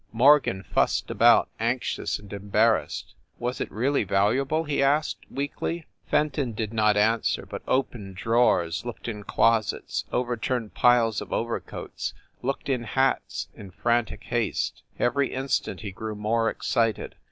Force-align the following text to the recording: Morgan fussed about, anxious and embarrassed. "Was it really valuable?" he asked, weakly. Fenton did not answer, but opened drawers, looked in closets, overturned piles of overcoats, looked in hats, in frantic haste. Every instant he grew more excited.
Morgan 0.11 0.63
fussed 0.63 1.11
about, 1.11 1.47
anxious 1.59 2.17
and 2.17 2.33
embarrassed. 2.33 3.13
"Was 3.37 3.61
it 3.61 3.69
really 3.71 4.03
valuable?" 4.03 4.63
he 4.63 4.81
asked, 4.81 5.19
weakly. 5.29 5.85
Fenton 6.09 6.53
did 6.53 6.73
not 6.73 6.97
answer, 6.97 7.45
but 7.45 7.61
opened 7.67 8.15
drawers, 8.15 8.83
looked 8.83 9.07
in 9.07 9.23
closets, 9.23 10.05
overturned 10.11 10.73
piles 10.73 11.21
of 11.21 11.31
overcoats, 11.31 12.15
looked 12.41 12.67
in 12.67 12.81
hats, 12.83 13.49
in 13.53 13.69
frantic 13.69 14.23
haste. 14.23 14.81
Every 14.97 15.31
instant 15.31 15.81
he 15.81 15.91
grew 15.91 16.15
more 16.15 16.49
excited. 16.49 17.13